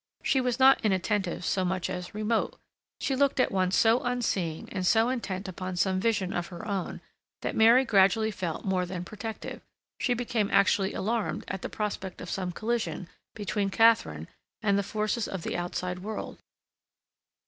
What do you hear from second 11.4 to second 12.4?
at the prospect of